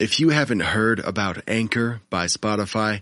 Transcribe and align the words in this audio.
If 0.00 0.18
you 0.18 0.30
haven't 0.30 0.58
heard 0.60 0.98
about 0.98 1.48
Anchor 1.48 2.00
by 2.10 2.26
Spotify, 2.26 3.00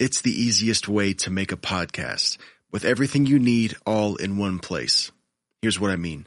it's 0.00 0.20
the 0.20 0.32
easiest 0.32 0.88
way 0.88 1.14
to 1.14 1.30
make 1.30 1.52
a 1.52 1.56
podcast 1.56 2.36
with 2.72 2.84
everything 2.84 3.26
you 3.26 3.38
need 3.38 3.76
all 3.86 4.16
in 4.16 4.38
one 4.38 4.58
place. 4.58 5.12
Here's 5.60 5.78
what 5.78 5.92
I 5.92 5.96
mean. 5.96 6.26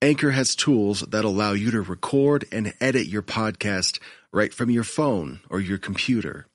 Anchor 0.00 0.30
has 0.30 0.56
tools 0.56 1.00
that 1.02 1.26
allow 1.26 1.52
you 1.52 1.70
to 1.72 1.82
record 1.82 2.46
and 2.50 2.72
edit 2.80 3.06
your 3.06 3.20
podcast 3.20 3.98
right 4.32 4.54
from 4.54 4.70
your 4.70 4.82
phone 4.82 5.40
or 5.50 5.60
your 5.60 5.76
computer. 5.76 6.46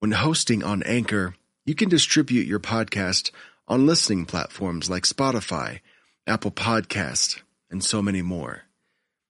When 0.00 0.12
hosting 0.12 0.62
on 0.62 0.82
Anchor, 0.82 1.34
you 1.64 1.74
can 1.74 1.88
distribute 1.88 2.46
your 2.46 2.60
podcast 2.60 3.30
on 3.66 3.86
listening 3.86 4.26
platforms 4.26 4.90
like 4.90 5.04
Spotify, 5.04 5.80
Apple 6.26 6.50
Podcast, 6.50 7.40
and 7.70 7.82
so 7.82 8.02
many 8.02 8.20
more. 8.20 8.65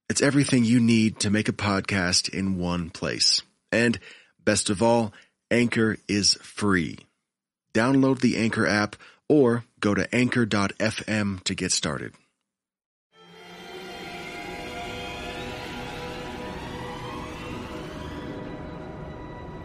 It's 0.09 0.23
everything 0.23 0.65
you 0.65 0.79
need 0.79 1.21
to 1.21 1.31
make 1.31 1.49
a 1.49 1.53
podcast 1.53 2.29
in 2.29 2.59
one 2.59 2.91
place. 2.91 3.43
And 3.73 3.99
best 4.45 4.71
of 4.71 4.81
all, 4.81 5.13
Anchor 5.51 5.97
is 6.07 6.35
free. 6.35 6.99
Download 7.75 8.21
the 8.21 8.37
Anchor 8.37 8.67
app 8.67 8.95
or 9.29 9.65
go 9.81 9.95
to 9.95 10.15
anchor.fm 10.15 11.43
to 11.43 11.55
get 11.55 11.73
started. 11.73 12.15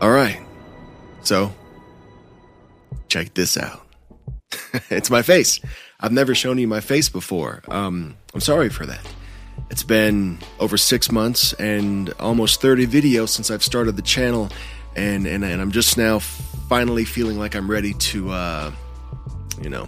All 0.02 0.10
right. 0.10 0.42
So, 1.22 1.54
check 3.08 3.36
this 3.36 3.56
out. 3.58 3.86
it's 4.90 5.12
my 5.12 5.22
face. 5.22 5.60
I've 6.00 6.12
never 6.12 6.34
shown 6.34 6.58
you 6.58 6.68
my 6.68 6.80
face 6.80 7.10
before. 7.10 7.62
Um, 7.68 8.18
I'm 8.34 8.42
sorry 8.42 8.70
for 8.70 8.88
that. 8.88 9.06
It's 9.72 9.84
been 9.84 10.38
over 10.60 10.76
six 10.76 11.10
months 11.10 11.54
and 11.54 12.14
almost 12.20 12.60
30 12.60 12.88
videos 12.88 13.30
since 13.30 13.50
I've 13.50 13.64
started 13.64 13.96
the 13.96 14.02
channel, 14.02 14.50
and, 14.98 15.26
and, 15.26 15.46
and 15.46 15.62
I'm 15.62 15.72
just 15.72 15.98
now 15.98 16.20
finally 16.20 17.06
feeling 17.06 17.40
like 17.40 17.56
I'm 17.56 17.72
ready 17.72 17.94
to, 17.94 18.32
uh, 18.32 18.72
you 19.62 19.70
know, 19.70 19.88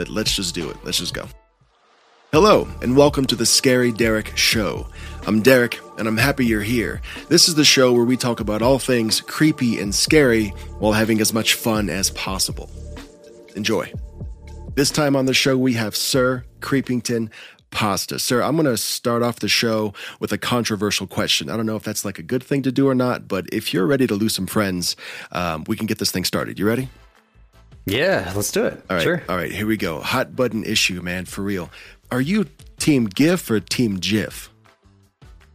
let, 0.00 0.08
let's 0.08 0.34
just 0.34 0.52
do 0.52 0.68
it. 0.68 0.78
Let's 0.82 0.98
just 0.98 1.14
go. 1.14 1.28
Hello, 2.32 2.66
and 2.82 2.96
welcome 2.96 3.24
to 3.26 3.36
the 3.36 3.46
Scary 3.46 3.92
Darek 3.92 4.36
Show. 4.36 4.88
I'm 5.28 5.42
Darek, 5.42 5.78
and 5.96 6.08
I'm 6.08 6.16
happy 6.16 6.44
you're 6.44 6.60
here. 6.60 7.00
This 7.28 7.48
is 7.48 7.54
the 7.54 7.64
show 7.64 7.92
where 7.92 8.04
we 8.04 8.16
talk 8.16 8.40
about 8.40 8.62
all 8.62 8.80
things 8.80 9.20
creepy 9.20 9.78
and 9.78 9.94
scary 9.94 10.48
while 10.80 10.92
having 10.92 11.20
as 11.20 11.32
much 11.32 11.54
fun 11.54 11.88
as 11.88 12.10
possible. 12.10 12.68
Enjoy. 13.54 13.92
This 14.74 14.90
time 14.90 15.14
on 15.14 15.26
the 15.26 15.34
show, 15.34 15.56
we 15.56 15.74
have 15.74 15.94
Sir 15.94 16.42
Creepington 16.58 17.30
Pasta. 17.70 18.18
Sir, 18.18 18.42
I'm 18.42 18.56
going 18.56 18.66
to 18.66 18.76
start 18.76 19.22
off 19.22 19.40
the 19.40 19.48
show 19.48 19.92
with 20.20 20.32
a 20.32 20.38
controversial 20.38 21.06
question. 21.06 21.50
I 21.50 21.56
don't 21.56 21.66
know 21.66 21.76
if 21.76 21.82
that's 21.82 22.04
like 22.04 22.18
a 22.18 22.22
good 22.22 22.42
thing 22.42 22.62
to 22.62 22.72
do 22.72 22.88
or 22.88 22.94
not, 22.94 23.28
but 23.28 23.46
if 23.52 23.72
you're 23.74 23.86
ready 23.86 24.06
to 24.06 24.14
lose 24.14 24.34
some 24.34 24.46
friends, 24.46 24.96
um, 25.32 25.64
we 25.66 25.76
can 25.76 25.86
get 25.86 25.98
this 25.98 26.10
thing 26.10 26.24
started. 26.24 26.58
You 26.58 26.66
ready? 26.66 26.88
Yeah, 27.86 28.32
let's 28.36 28.52
do 28.52 28.64
it. 28.64 28.82
All 28.90 28.96
right. 28.96 29.02
Sure. 29.02 29.22
All 29.28 29.36
right. 29.36 29.50
Here 29.50 29.66
we 29.66 29.76
go. 29.76 30.00
Hot 30.00 30.36
button 30.36 30.64
issue, 30.64 31.00
man. 31.00 31.24
For 31.24 31.42
real. 31.42 31.70
Are 32.10 32.20
you 32.20 32.46
Team 32.78 33.06
GIF 33.06 33.50
or 33.50 33.60
Team 33.60 33.96
GIF? 33.96 34.50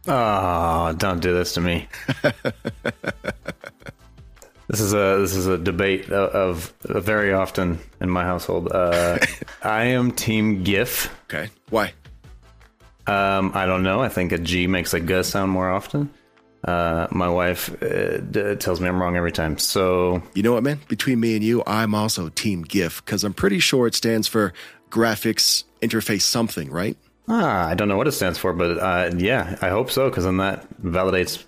Oh, 0.06 0.94
don't 0.98 1.20
do 1.20 1.32
this 1.32 1.54
to 1.54 1.60
me. 1.60 1.88
this 4.68 4.80
is 4.80 4.92
a 4.92 5.18
this 5.18 5.34
is 5.34 5.46
a 5.46 5.56
debate 5.56 6.10
of, 6.10 6.74
of 6.84 7.04
very 7.04 7.32
often 7.32 7.78
in 8.00 8.10
my 8.10 8.24
household. 8.24 8.70
Uh, 8.70 9.18
I 9.62 9.84
am 9.84 10.10
Team 10.12 10.62
GIF. 10.62 11.14
Okay. 11.24 11.48
Why? 11.70 11.92
Um, 13.06 13.52
I 13.54 13.66
don't 13.66 13.82
know. 13.82 14.00
I 14.00 14.08
think 14.08 14.32
a 14.32 14.38
G 14.38 14.66
makes 14.66 14.94
a 14.94 15.00
G 15.00 15.22
sound 15.22 15.50
more 15.52 15.70
often. 15.70 16.10
Uh, 16.64 17.06
my 17.10 17.28
wife 17.28 17.70
uh, 17.82 18.18
d- 18.18 18.56
tells 18.56 18.80
me 18.80 18.88
I'm 18.88 19.00
wrong 19.00 19.16
every 19.16 19.32
time. 19.32 19.58
So 19.58 20.22
You 20.34 20.42
know 20.42 20.52
what, 20.54 20.62
man? 20.62 20.80
Between 20.88 21.20
me 21.20 21.34
and 21.34 21.44
you, 21.44 21.62
I'm 21.66 21.94
also 21.94 22.30
Team 22.30 22.62
GIF 22.62 23.04
because 23.04 23.22
I'm 23.22 23.34
pretty 23.34 23.58
sure 23.58 23.86
it 23.86 23.94
stands 23.94 24.26
for 24.26 24.54
graphics 24.90 25.64
interface 25.82 26.22
something, 26.22 26.70
right? 26.70 26.96
ah, 27.28 27.66
I 27.66 27.74
don't 27.74 27.88
know 27.88 27.96
what 27.96 28.06
it 28.06 28.12
stands 28.12 28.38
for, 28.38 28.52
but 28.52 28.78
uh, 28.78 29.10
yeah, 29.16 29.56
I 29.62 29.68
hope 29.70 29.90
so 29.90 30.08
because 30.10 30.24
then 30.24 30.36
that 30.38 30.66
validates 30.82 31.42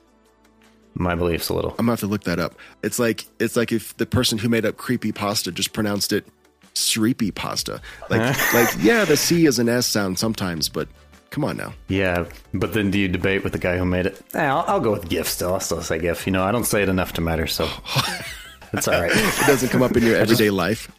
my 0.95 1.15
beliefs 1.15 1.51
a 1.51 1.55
little. 1.55 1.71
I'm 1.73 1.77
gonna 1.85 1.93
have 1.93 2.01
to 2.01 2.07
look 2.07 2.25
that 2.25 2.39
up. 2.39 2.55
It's 2.83 2.99
like 2.99 3.27
it's 3.39 3.57
like 3.57 3.73
if 3.73 3.97
the 3.99 4.07
person 4.07 4.39
who 4.39 4.49
made 4.49 4.65
up 4.65 4.77
creepy 4.79 5.13
pasta 5.13 5.53
just 5.53 5.73
pronounced 5.75 6.13
it 6.13 6.27
sreepy 6.75 7.31
pasta. 7.31 7.81
Like 8.09 8.21
like 8.55 8.69
yeah, 8.81 9.05
the 9.05 9.17
C 9.17 9.45
is 9.47 9.59
an 9.59 9.69
S 9.69 9.87
sound 9.87 10.19
sometimes, 10.19 10.69
but 10.71 10.89
come 11.31 11.45
on 11.45 11.57
now. 11.57 11.73
Yeah, 11.89 12.27
but 12.55 12.73
then 12.73 12.91
do 12.91 12.99
you 12.99 13.09
debate 13.09 13.45
with 13.45 13.53
the 13.53 13.59
guy 13.59 13.77
who 13.79 13.85
made 13.85 14.07
it? 14.07 14.21
Eh, 14.35 14.45
I'll, 14.45 14.65
I'll 14.67 14.81
go 14.81 14.93
with 14.93 15.09
GIF 15.09 15.29
still. 15.29 15.55
I'll 15.55 15.61
still 15.61 15.83
say 15.83 15.99
GIF. 15.99 16.27
You 16.27 16.33
know, 16.33 16.43
I 16.45 16.53
don't 16.53 16.65
say 16.65 16.83
it 16.83 16.89
enough 16.89 17.13
to 17.15 17.21
matter, 17.21 17.47
so 17.47 17.69
it's 18.73 18.89
all 18.89 19.01
right. 19.01 19.13
It 19.15 19.47
doesn't 19.47 19.69
come 19.71 19.83
up 19.83 19.97
in 19.97 20.03
your 20.05 20.17
everyday 20.17 20.51
life. 20.51 20.91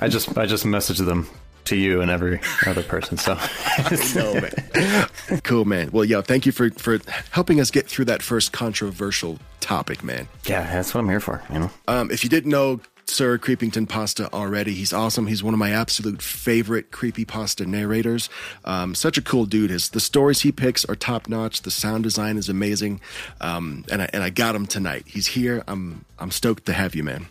I 0.00 0.08
just 0.08 0.36
I 0.36 0.46
just 0.46 0.64
message 0.64 0.98
them 0.98 1.28
to 1.66 1.76
you 1.76 2.02
and 2.02 2.10
every 2.10 2.40
other 2.66 2.82
person. 2.82 3.16
So 3.16 3.34
no, 4.14 4.34
man. 4.40 5.40
Cool, 5.44 5.64
man. 5.64 5.90
Well, 5.92 6.04
yeah, 6.04 6.20
thank 6.20 6.44
you 6.46 6.52
for 6.52 6.70
for 6.70 6.98
helping 7.30 7.60
us 7.60 7.70
get 7.70 7.86
through 7.88 8.04
that 8.06 8.22
first 8.22 8.52
controversial 8.52 9.38
topic, 9.60 10.04
man. 10.04 10.28
yeah, 10.44 10.70
that's 10.72 10.92
what 10.94 11.00
I'm 11.00 11.08
here 11.08 11.20
for. 11.20 11.42
You 11.52 11.60
know. 11.60 11.70
Um, 11.88 12.10
if 12.10 12.22
you 12.22 12.30
didn't 12.30 12.50
know 12.50 12.80
Sir 13.06 13.38
Creepington 13.38 13.88
Pasta 13.88 14.32
already, 14.32 14.72
he's 14.74 14.92
awesome. 14.92 15.26
He's 15.26 15.42
one 15.42 15.54
of 15.54 15.58
my 15.58 15.70
absolute 15.70 16.20
favorite 16.22 16.90
creepy 16.90 17.24
pasta 17.24 17.66
narrators. 17.66 18.28
Um, 18.64 18.94
such 18.94 19.18
a 19.18 19.22
cool 19.22 19.46
dude. 19.46 19.70
His 19.70 19.90
the 19.90 20.00
stories 20.00 20.40
he 20.40 20.50
picks 20.52 20.84
are 20.86 20.94
top 20.96 21.28
notch. 21.28 21.62
The 21.62 21.70
sound 21.70 22.02
design 22.04 22.36
is 22.36 22.48
amazing. 22.48 23.00
Um, 23.40 23.84
and 23.92 24.02
I 24.02 24.10
and 24.12 24.22
I 24.22 24.30
got 24.30 24.54
him 24.54 24.66
tonight. 24.66 25.04
He's 25.06 25.26
here. 25.26 25.62
I'm 25.68 26.04
I'm 26.18 26.30
stoked 26.30 26.66
to 26.66 26.72
have 26.72 26.94
you, 26.94 27.04
man. 27.04 27.26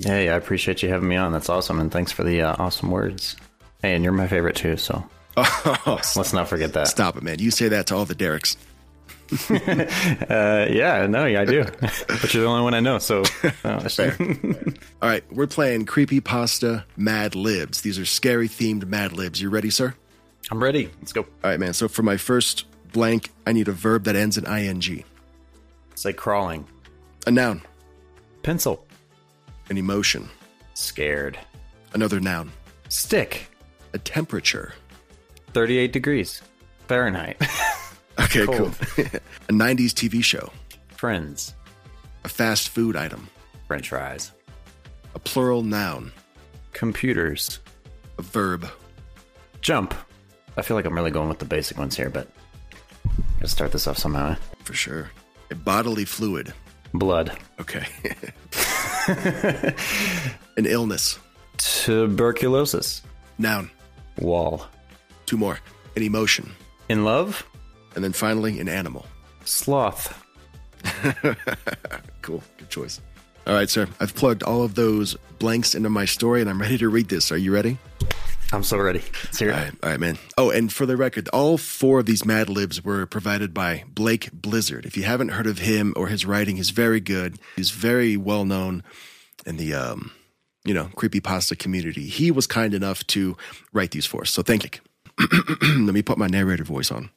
Hey, 0.00 0.28
I 0.28 0.34
appreciate 0.34 0.82
you 0.82 0.88
having 0.88 1.08
me 1.08 1.16
on. 1.16 1.30
That's 1.32 1.48
awesome, 1.48 1.78
and 1.78 1.90
thanks 1.90 2.10
for 2.10 2.24
the 2.24 2.42
uh, 2.42 2.56
awesome 2.58 2.90
words. 2.90 3.36
Hey, 3.80 3.94
and 3.94 4.02
you're 4.02 4.12
my 4.12 4.26
favorite 4.26 4.56
too. 4.56 4.76
So 4.76 5.04
Oh, 5.36 6.00
let's 6.16 6.32
not 6.32 6.48
forget 6.48 6.72
that. 6.72 6.88
stop 6.88 7.16
it, 7.16 7.22
man. 7.22 7.38
You 7.38 7.50
say 7.50 7.68
that 7.68 7.86
to 7.88 7.96
all 7.96 8.04
the 8.04 8.14
Dareks. 8.14 8.56
Uh, 10.28 10.66
yeah, 10.70 11.06
no, 11.06 11.26
yeah, 11.26 11.40
I 11.42 11.44
do. 11.44 11.64
but 11.80 12.34
you're 12.34 12.42
the 12.44 12.48
only 12.48 12.62
one 12.62 12.74
I 12.74 12.80
know. 12.80 12.98
So 12.98 13.22
uh, 13.64 13.88
All 15.02 15.08
right, 15.08 15.24
we're 15.32 15.46
playing 15.46 15.86
creepy 15.86 16.20
pasta 16.20 16.84
Mad 16.96 17.34
Libs. 17.34 17.82
These 17.82 17.98
are 17.98 18.04
scary 18.04 18.48
themed 18.48 18.86
Mad 18.86 19.12
Libs. 19.12 19.40
You 19.40 19.50
ready, 19.50 19.70
sir? 19.70 19.94
I'm 20.50 20.62
ready. 20.62 20.90
Let's 21.00 21.12
go. 21.12 21.22
All 21.22 21.50
right, 21.50 21.58
man. 21.60 21.72
So 21.74 21.88
for 21.88 22.02
my 22.02 22.16
first 22.16 22.66
blank, 22.92 23.30
I 23.46 23.52
need 23.52 23.68
a 23.68 23.72
verb 23.72 24.04
that 24.04 24.16
ends 24.16 24.36
in 24.38 24.46
ing. 24.46 25.04
It's 25.92 26.04
like 26.04 26.16
crawling. 26.16 26.66
A 27.26 27.30
noun, 27.30 27.62
Pencil. 28.42 28.86
an 29.70 29.78
emotion, 29.78 30.28
Scared. 30.74 31.38
another 31.94 32.20
noun, 32.20 32.52
Stick. 32.88 33.48
a 33.94 33.98
temperature. 33.98 34.74
38 35.54 35.92
degrees. 35.92 36.42
Fahrenheit. 36.88 37.40
Okay, 38.20 38.46
cool. 38.46 38.66
a 39.48 39.52
90s 39.52 39.90
TV 39.92 40.22
show, 40.22 40.50
Friends. 40.88 41.54
a 42.24 42.28
fast 42.28 42.68
food 42.68 42.96
item, 42.96 43.28
French 43.66 43.88
fries. 43.88 44.32
a 45.14 45.18
plural 45.18 45.62
noun, 45.62 46.12
Computers. 46.72 47.60
a 48.18 48.22
verb, 48.22 48.66
Jump. 49.60 49.94
I 50.56 50.62
feel 50.62 50.76
like 50.76 50.84
I'm 50.84 50.94
really 50.94 51.10
going 51.10 51.28
with 51.28 51.38
the 51.40 51.44
basic 51.44 51.78
ones 51.78 51.96
here, 51.96 52.10
but 52.10 52.28
gotta 53.38 53.48
start 53.48 53.72
this 53.72 53.86
off 53.86 53.98
somehow. 53.98 54.32
eh? 54.32 54.36
for 54.62 54.74
sure, 54.74 55.10
a 55.50 55.54
bodily 55.54 56.04
fluid. 56.04 56.52
Blood. 56.92 57.36
Okay. 57.60 57.84
an 60.56 60.66
illness, 60.66 61.18
Tuberculosis. 61.56 63.02
noun, 63.38 63.70
Wall. 64.20 64.66
two 65.26 65.36
more, 65.36 65.58
an 65.96 66.02
emotion, 66.02 66.52
In 66.88 67.04
love. 67.04 67.44
And 67.94 68.04
then 68.04 68.12
finally, 68.12 68.60
an 68.60 68.68
animal. 68.68 69.06
Sloth. 69.44 70.20
Cool. 72.24 72.42
Good 72.56 72.70
choice. 72.70 73.02
All 73.46 73.52
right, 73.52 73.68
sir. 73.68 73.86
I've 74.00 74.14
plugged 74.14 74.42
all 74.42 74.62
of 74.62 74.76
those 74.76 75.14
blanks 75.38 75.74
into 75.74 75.90
my 75.90 76.06
story 76.06 76.40
and 76.40 76.48
I'm 76.48 76.58
ready 76.58 76.78
to 76.78 76.88
read 76.88 77.10
this. 77.10 77.30
Are 77.30 77.36
you 77.36 77.52
ready? 77.52 77.76
I'm 78.50 78.62
so 78.62 78.78
ready. 78.78 79.02
Let's. 79.30 79.52
All 79.52 79.58
right, 79.58 79.74
all 79.82 79.90
right, 79.90 80.00
man. 80.00 80.18
Oh, 80.38 80.48
and 80.48 80.72
for 80.72 80.86
the 80.86 80.96
record, 80.96 81.28
all 81.34 81.58
four 81.58 81.98
of 81.98 82.06
these 82.06 82.24
Mad 82.24 82.48
Libs 82.48 82.82
were 82.82 83.04
provided 83.04 83.52
by 83.52 83.84
Blake 83.88 84.30
Blizzard. 84.32 84.86
If 84.86 84.96
you 84.96 85.02
haven't 85.02 85.30
heard 85.30 85.46
of 85.46 85.58
him 85.58 85.92
or 85.96 86.06
his 86.06 86.24
writing, 86.24 86.56
he's 86.56 86.70
very 86.70 87.00
good. 87.00 87.38
He's 87.56 87.70
very 87.70 88.16
well 88.16 88.46
known 88.46 88.82
in 89.44 89.58
the 89.58 89.74
um, 89.74 90.12
you 90.64 90.72
know, 90.72 90.86
creepypasta 90.96 91.58
community. 91.58 92.06
He 92.06 92.30
was 92.30 92.46
kind 92.46 92.72
enough 92.72 93.06
to 93.08 93.36
write 93.74 93.90
these 93.90 94.06
for 94.06 94.22
us. 94.22 94.30
So 94.30 94.42
thank 94.42 94.64
you. 94.64 94.80
Let 95.84 95.94
me 95.94 96.00
put 96.00 96.16
my 96.16 96.26
narrator 96.26 96.64
voice 96.64 96.90
on. 96.90 97.10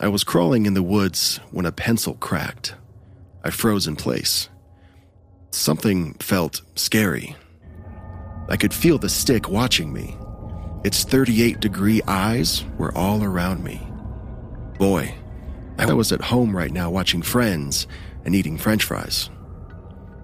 I 0.00 0.06
was 0.06 0.22
crawling 0.22 0.66
in 0.66 0.74
the 0.74 0.82
woods 0.82 1.40
when 1.50 1.66
a 1.66 1.72
pencil 1.72 2.14
cracked. 2.14 2.76
I 3.42 3.50
froze 3.50 3.88
in 3.88 3.96
place. 3.96 4.48
Something 5.50 6.14
felt 6.14 6.62
scary. 6.76 7.34
I 8.48 8.56
could 8.56 8.72
feel 8.72 8.98
the 8.98 9.08
stick 9.08 9.48
watching 9.48 9.92
me. 9.92 10.16
Its 10.84 11.02
38 11.02 11.58
degree 11.58 12.00
eyes 12.06 12.64
were 12.78 12.96
all 12.96 13.24
around 13.24 13.64
me. 13.64 13.80
Boy, 14.78 15.16
I 15.78 15.92
was 15.92 16.12
at 16.12 16.20
home 16.20 16.56
right 16.56 16.70
now 16.70 16.90
watching 16.90 17.22
Friends 17.22 17.88
and 18.24 18.36
eating 18.36 18.56
french 18.56 18.84
fries. 18.84 19.30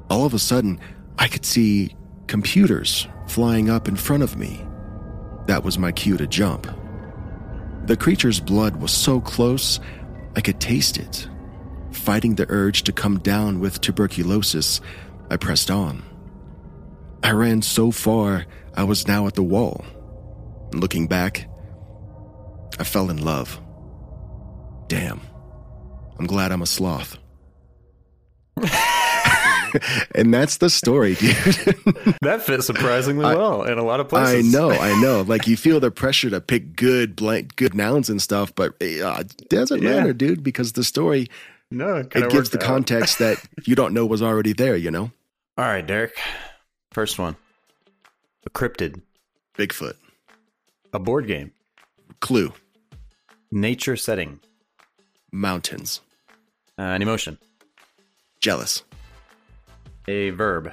All 0.09 0.25
of 0.25 0.35
a 0.35 0.39
sudden, 0.39 0.79
I 1.19 1.27
could 1.27 1.45
see 1.45 1.97
computers 2.29 3.09
flying 3.27 3.71
up 3.71 3.89
in 3.89 3.97
front 3.97 4.23
of 4.23 4.37
me. 4.37 4.65
That 5.47 5.65
was 5.65 5.79
my 5.79 5.91
cue 5.91 6.17
to 6.17 6.29
jump. 6.29 6.69
The 7.87 7.97
creature's 7.99 8.41
blood 8.41 8.81
was 8.81 8.93
so 8.93 9.21
close, 9.21 9.79
I 10.35 10.41
could 10.41 10.59
taste 10.59 10.97
it. 10.97 11.29
Fighting 11.93 12.35
the 12.35 12.47
urge 12.49 12.83
to 12.85 12.93
come 12.93 13.19
down 13.19 13.61
with 13.61 13.81
tuberculosis, 13.81 14.81
I 15.31 15.37
pressed 15.37 15.71
on. 15.71 16.03
I 17.23 17.33
ran 17.33 17.61
so 17.63 17.91
far, 17.91 18.47
I 18.75 18.85
was 18.85 19.07
now 19.07 19.27
at 19.27 19.35
the 19.35 19.43
wall. 19.43 19.85
Looking 20.73 21.07
back, 21.07 21.47
I 22.79 22.85
fell 22.85 23.11
in 23.11 23.23
love. 23.23 23.61
Damn. 24.89 25.21
I'm 26.19 26.27
glad 26.27 26.53
I'm 26.53 26.63
a 26.63 26.67
sloth. 26.67 27.19
and 30.15 30.33
that's 30.33 30.59
the 30.59 30.71
story, 30.71 31.15
dude. 31.15 31.35
that 32.23 32.43
fits 32.43 32.67
surprisingly 32.67 33.25
I, 33.25 33.35
well 33.35 33.63
in 33.63 33.79
a 33.79 33.85
lot 33.85 34.01
of 34.01 34.09
places. 34.09 34.55
I 34.55 34.59
know, 34.59 34.71
I 34.71 35.01
know. 35.01 35.23
Like 35.35 35.47
you 35.47 35.57
feel 35.57 35.81
the 35.81 35.91
pressure 35.91 36.31
to 36.31 36.41
pick 36.41 36.77
good 36.77 37.17
blank 37.17 37.57
good 37.57 37.75
nouns 37.75 38.11
and 38.11 38.21
stuff, 38.21 38.55
but 38.55 38.73
uh, 38.81 39.21
it 39.21 39.49
doesn't 39.49 39.83
yeah. 39.83 39.97
matter, 39.97 40.13
dude, 40.13 40.43
because 40.43 40.73
the 40.73 40.85
story 40.85 41.29
no, 41.71 41.97
it, 41.97 42.15
it 42.15 42.31
gives 42.31 42.51
the 42.51 42.59
out. 42.59 42.65
context 42.65 43.19
that 43.19 43.43
you 43.65 43.75
don't 43.75 43.95
know 43.95 44.07
was 44.07 44.23
already 44.23 44.53
there, 44.53 44.77
you 44.77 44.91
know? 44.91 45.11
All 45.57 45.65
right, 45.65 45.85
Darek. 45.85 46.13
First 46.93 47.19
one. 47.19 47.37
A 48.47 48.51
cryptid. 48.51 49.03
Bigfoot. 49.59 49.95
A 50.93 50.99
board 50.99 51.27
game. 51.27 51.53
Clue. 52.21 52.53
Nature 53.51 53.97
setting. 53.97 54.41
Mountains. 55.33 56.01
Uh, 56.79 56.83
an 56.83 57.03
emotion. 57.03 57.39
Jealous. 58.41 58.85
A 60.07 60.31
verb. 60.31 60.73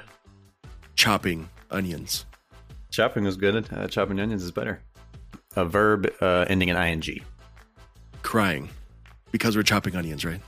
Chopping 0.94 1.48
onions. 1.70 2.26
Chopping 2.90 3.24
is 3.24 3.36
good. 3.36 3.66
Uh, 3.72 3.88
chopping 3.88 4.20
onions 4.20 4.42
is 4.42 4.50
better. 4.50 4.80
A 5.56 5.64
verb 5.64 6.10
uh, 6.20 6.44
ending 6.48 6.68
in 6.68 6.76
ing. 6.76 7.24
Crying. 8.22 8.68
Because 9.30 9.56
we're 9.56 9.62
chopping 9.62 9.96
onions, 9.96 10.24
right? 10.24 10.40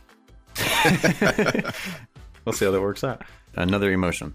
we'll 2.44 2.52
see 2.52 2.66
how 2.66 2.70
that 2.70 2.80
works 2.80 3.02
out. 3.02 3.22
Another 3.56 3.90
emotion. 3.90 4.34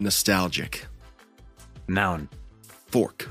Nostalgic. 0.00 0.86
Noun. 1.86 2.28
Fork. 2.88 3.30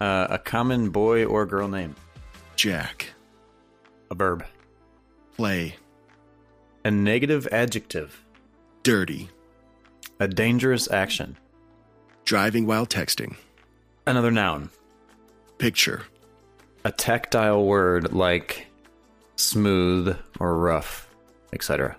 Uh, 0.00 0.26
a 0.30 0.38
common 0.38 0.90
boy 0.90 1.24
or 1.26 1.44
girl 1.44 1.68
name. 1.68 1.94
Jack. 2.56 3.12
A 4.10 4.14
verb. 4.14 4.44
Play. 5.36 5.76
A 6.84 6.90
negative 6.90 7.46
adjective. 7.52 8.24
Dirty. 8.82 9.28
A 10.20 10.28
dangerous 10.28 10.90
action. 10.90 11.36
Driving 12.24 12.66
while 12.66 12.86
texting. 12.86 13.36
Another 14.06 14.30
noun. 14.30 14.70
Picture. 15.58 16.02
A 16.84 16.92
tactile 16.92 17.64
word 17.64 18.12
like 18.12 18.66
smooth 19.36 20.16
or 20.38 20.56
rough, 20.56 21.08
etc. 21.52 21.96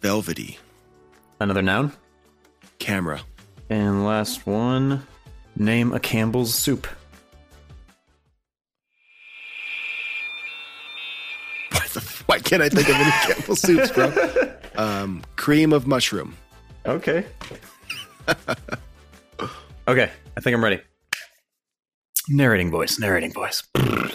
Velvety. 0.00 0.58
Another 1.40 1.62
noun. 1.62 1.92
Camera. 2.78 3.20
And 3.68 4.04
last 4.04 4.46
one. 4.46 5.06
Name 5.56 5.92
a 5.92 6.00
Campbell's 6.00 6.54
soup. 6.54 6.86
Why 12.26 12.38
can't 12.38 12.62
I 12.62 12.68
think 12.68 12.88
of 12.88 12.94
any 12.94 13.10
Campbell's 13.10 13.60
soups, 13.60 13.90
bro? 13.90 14.12
Um, 14.78 15.22
cream 15.34 15.72
of 15.72 15.88
mushroom. 15.88 16.36
Okay. 16.88 17.26
okay, 19.86 20.10
I 20.36 20.40
think 20.40 20.54
I'm 20.54 20.64
ready. 20.64 20.80
Narrating 22.30 22.70
voice, 22.70 22.98
narrating 22.98 23.30
voice. 23.30 23.62
All 23.76 23.84
right, 23.84 24.10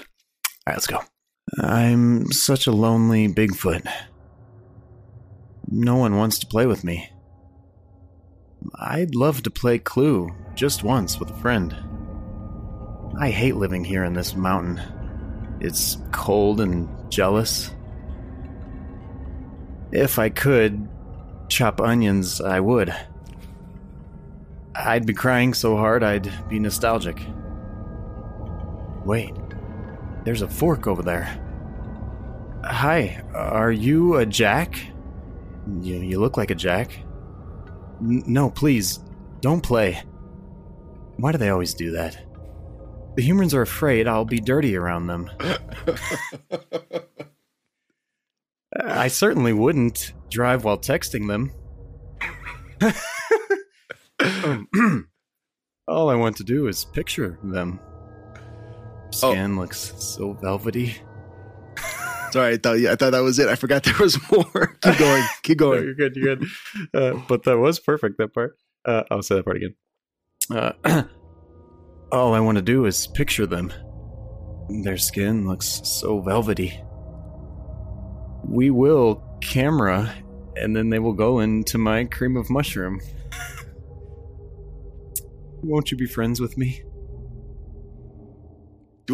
let's 0.69 0.87
go. 0.87 1.01
I'm 1.59 2.31
such 2.31 2.65
a 2.65 2.71
lonely 2.71 3.27
Bigfoot. 3.27 3.87
No 5.69 5.97
one 5.97 6.17
wants 6.17 6.39
to 6.39 6.47
play 6.47 6.65
with 6.65 6.83
me. 6.83 7.11
I'd 8.79 9.13
love 9.13 9.43
to 9.43 9.51
play 9.51 9.77
Clue 9.77 10.31
just 10.55 10.83
once 10.83 11.19
with 11.19 11.29
a 11.29 11.37
friend. 11.41 11.75
I 13.19 13.29
hate 13.29 13.55
living 13.55 13.83
here 13.83 14.03
in 14.03 14.13
this 14.13 14.35
mountain. 14.35 14.81
It's 15.59 15.99
cold 16.11 16.59
and 16.59 16.89
jealous. 17.11 17.69
If 19.91 20.17
I 20.17 20.29
could 20.29 20.89
chop 21.53 21.79
onions, 21.79 22.41
I 22.41 22.59
would. 22.59 22.93
I'd 24.75 25.05
be 25.05 25.13
crying 25.13 25.53
so 25.53 25.77
hard 25.77 26.03
I'd 26.03 26.49
be 26.49 26.57
nostalgic. 26.57 27.21
Wait, 29.05 29.35
there's 30.23 30.41
a 30.41 30.47
fork 30.47 30.87
over 30.87 31.03
there. 31.03 31.39
Hi, 32.65 33.23
are 33.35 33.71
you 33.71 34.15
a 34.15 34.25
Jack? 34.25 34.79
You, 35.79 35.97
you 35.97 36.19
look 36.19 36.37
like 36.37 36.49
a 36.49 36.55
Jack. 36.55 36.91
N- 38.01 38.23
no, 38.25 38.49
please, 38.49 38.99
don't 39.41 39.61
play. 39.61 40.01
Why 41.17 41.31
do 41.31 41.37
they 41.37 41.49
always 41.49 41.75
do 41.75 41.91
that? 41.91 42.17
The 43.15 43.21
humans 43.21 43.53
are 43.53 43.61
afraid 43.61 44.07
I'll 44.07 44.25
be 44.25 44.39
dirty 44.39 44.75
around 44.75 45.05
them. 45.05 45.29
I 48.81 49.07
certainly 49.07 49.53
wouldn't 49.53 50.13
drive 50.29 50.63
while 50.63 50.77
texting 50.77 51.27
them. 51.27 51.51
All 55.87 56.09
I 56.09 56.15
want 56.15 56.37
to 56.37 56.43
do 56.43 56.67
is 56.67 56.85
picture 56.85 57.37
them. 57.43 57.79
Skin 59.11 59.53
oh. 59.53 59.61
looks 59.61 59.93
so 59.97 60.33
velvety. 60.33 60.95
Sorry, 62.31 62.53
I 62.53 62.57
thought 62.57 62.79
yeah, 62.79 62.93
I 62.93 62.95
thought 62.95 63.11
that 63.11 63.19
was 63.19 63.37
it. 63.37 63.47
I 63.47 63.55
forgot 63.55 63.83
there 63.83 63.97
was 63.99 64.17
more. 64.31 64.77
keep 64.81 64.97
going. 64.97 65.23
Keep 65.43 65.57
going. 65.59 65.79
no, 65.79 65.85
you're 65.85 65.93
good. 65.93 66.15
You're 66.15 66.35
good. 66.35 66.47
Uh, 66.93 67.21
but 67.27 67.43
that 67.43 67.57
was 67.57 67.79
perfect. 67.79 68.17
That 68.17 68.33
part. 68.33 68.57
Uh, 68.85 69.03
I'll 69.11 69.21
say 69.21 69.35
that 69.35 69.45
part 69.45 69.57
again. 69.57 69.75
Uh, 70.49 70.71
all 72.11 72.33
I 72.33 72.39
want 72.39 72.57
to 72.57 72.63
do 72.63 72.85
is 72.85 73.07
picture 73.07 73.45
them. 73.45 73.71
Their 74.83 74.97
skin 74.97 75.47
looks 75.47 75.81
so 75.83 76.21
velvety 76.21 76.81
we 78.43 78.69
will 78.69 79.23
camera 79.41 80.13
and 80.55 80.75
then 80.75 80.89
they 80.89 80.99
will 80.99 81.13
go 81.13 81.39
into 81.39 81.77
my 81.77 82.05
cream 82.05 82.37
of 82.37 82.49
mushroom. 82.49 83.01
Won't 85.61 85.91
you 85.91 85.97
be 85.97 86.05
friends 86.05 86.39
with 86.39 86.57
me? 86.57 86.83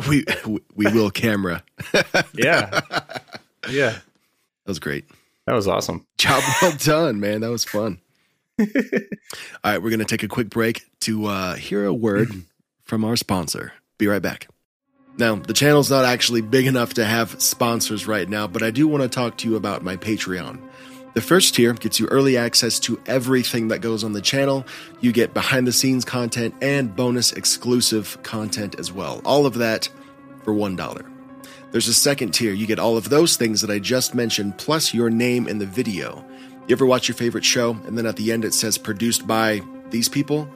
We 0.07 0.23
we 0.75 0.85
will 0.85 1.09
camera. 1.09 1.63
yeah. 2.35 2.79
Yeah. 3.67 3.97
That 3.99 4.67
was 4.67 4.77
great. 4.77 5.05
That 5.47 5.53
was 5.53 5.67
awesome. 5.67 6.05
Job 6.19 6.43
well 6.61 6.77
done, 6.77 7.19
man. 7.19 7.41
That 7.41 7.49
was 7.49 7.65
fun. 7.65 7.99
All 8.59 8.67
right, 9.63 9.81
we're 9.81 9.89
going 9.89 9.99
to 9.99 10.05
take 10.05 10.21
a 10.21 10.27
quick 10.27 10.51
break 10.51 10.83
to 11.01 11.25
uh, 11.25 11.55
hear 11.55 11.85
a 11.85 11.93
word 11.93 12.29
from 12.83 13.03
our 13.03 13.15
sponsor. 13.15 13.73
Be 13.97 14.05
right 14.05 14.21
back. 14.21 14.47
Now, 15.19 15.35
the 15.35 15.53
channel's 15.53 15.91
not 15.91 16.05
actually 16.05 16.39
big 16.39 16.65
enough 16.65 16.93
to 16.93 17.03
have 17.03 17.41
sponsors 17.41 18.07
right 18.07 18.27
now, 18.27 18.47
but 18.47 18.63
I 18.63 18.71
do 18.71 18.87
want 18.87 19.03
to 19.03 19.09
talk 19.09 19.35
to 19.39 19.49
you 19.49 19.57
about 19.57 19.83
my 19.83 19.97
Patreon. 19.97 20.61
The 21.13 21.19
first 21.19 21.55
tier 21.55 21.73
gets 21.73 21.99
you 21.99 22.07
early 22.07 22.37
access 22.37 22.79
to 22.81 23.01
everything 23.05 23.67
that 23.67 23.79
goes 23.79 24.05
on 24.05 24.13
the 24.13 24.21
channel. 24.21 24.65
You 25.01 25.11
get 25.11 25.33
behind 25.33 25.67
the 25.67 25.73
scenes 25.73 26.05
content 26.05 26.55
and 26.61 26.95
bonus 26.95 27.33
exclusive 27.33 28.17
content 28.23 28.79
as 28.79 28.93
well. 28.93 29.21
All 29.25 29.45
of 29.45 29.55
that 29.55 29.89
for 30.45 30.53
$1. 30.53 31.11
There's 31.71 31.89
a 31.89 31.93
second 31.93 32.31
tier. 32.31 32.53
You 32.53 32.65
get 32.65 32.79
all 32.79 32.95
of 32.95 33.09
those 33.09 33.35
things 33.35 33.59
that 33.59 33.69
I 33.69 33.79
just 33.79 34.15
mentioned, 34.15 34.57
plus 34.57 34.93
your 34.93 35.09
name 35.09 35.49
in 35.49 35.57
the 35.57 35.65
video. 35.65 36.23
You 36.67 36.73
ever 36.73 36.85
watch 36.85 37.09
your 37.09 37.15
favorite 37.15 37.43
show 37.43 37.71
and 37.85 37.97
then 37.97 38.05
at 38.05 38.15
the 38.15 38.31
end 38.31 38.45
it 38.45 38.53
says 38.53 38.77
produced 38.77 39.27
by 39.27 39.63
these 39.89 40.07
people, 40.07 40.49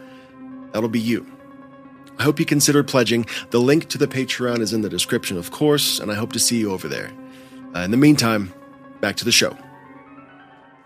that'll 0.72 0.88
be 0.88 1.01
you. 1.01 1.27
I 2.17 2.24
hope 2.24 2.39
you 2.39 2.46
consider 2.46 2.84
pledging. 2.84 3.25
The 3.50 3.60
link 3.60 3.89
to 3.89 3.98
the 3.98 4.08
Patreon 4.08 4.60
is 4.60 4.74
in 4.74 4.82
the 4.82 4.89
description, 4.89 5.38
of 5.38 5.51
course, 5.51 6.00
and 6.00 6.12
I 6.12 6.15
hope 6.15 6.32
to 6.34 6.39
see 6.39 6.58
you 6.58 6.72
over 6.72 6.88
there. 6.88 7.12
Uh, 7.75 7.79
in 7.79 7.91
the 7.91 7.98
meantime, 7.98 8.53
back 9.01 9.15
to 9.17 9.25
the 9.25 9.32
show. 9.32 9.58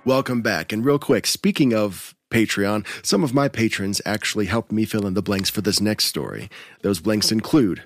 Welcome 0.06 0.42
back. 0.42 0.72
And 0.72 0.86
real 0.86 1.00
quick, 1.00 1.28
speaking 1.28 1.74
of 1.74 2.16
Patreon, 2.30 2.86
some 3.06 3.24
of 3.24 3.34
my 3.34 3.48
patrons 3.50 4.02
actually 4.06 4.46
helped 4.46 4.72
me 4.72 4.86
fill 4.86 5.06
in 5.06 5.14
the 5.14 5.22
blanks 5.22 5.50
for 5.50 5.62
this 5.62 5.82
next 5.82 6.06
story. 6.06 6.50
Those 6.82 7.00
blanks 7.00 7.32
include 7.32 7.84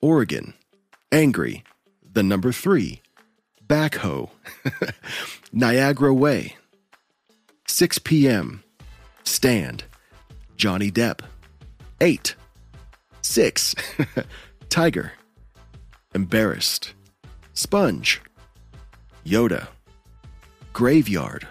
Oregon, 0.00 0.54
Angry, 1.10 1.64
The 2.12 2.22
Number 2.22 2.52
Three, 2.52 3.02
Backhoe, 3.66 4.30
Niagara 5.52 6.14
Way, 6.14 6.56
6 7.66 7.98
p.m., 7.98 8.62
Stand, 9.24 9.84
Johnny 10.56 10.90
Depp, 10.90 11.20
8, 12.00 12.34
6, 13.28 13.74
Tiger, 14.70 15.12
Embarrassed, 16.14 16.94
Sponge, 17.52 18.22
Yoda, 19.24 19.68
Graveyard, 20.72 21.46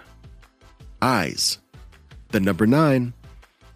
Eyes, 1.00 1.58
the 2.30 2.40
number 2.40 2.66
9, 2.66 3.12